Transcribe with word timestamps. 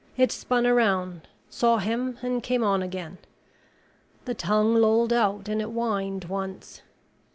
It 0.17 0.31
spun 0.31 0.65
around, 0.65 1.27
saw 1.47 1.77
him, 1.77 2.17
and 2.23 2.41
came 2.41 2.63
on 2.63 2.81
again. 2.81 3.19
The 4.25 4.33
tongue 4.33 4.73
lolled 4.73 5.13
out 5.13 5.47
and 5.47 5.61
it 5.61 5.65
whined 5.65 6.25
once. 6.25 6.81